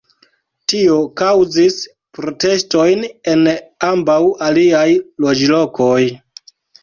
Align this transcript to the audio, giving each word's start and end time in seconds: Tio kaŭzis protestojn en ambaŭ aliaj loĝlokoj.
Tio 0.71 0.93
kaŭzis 1.21 1.75
protestojn 2.19 3.05
en 3.33 3.43
ambaŭ 3.89 4.17
aliaj 4.49 4.87
loĝlokoj. 5.27 6.01